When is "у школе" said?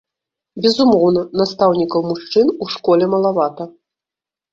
2.55-3.05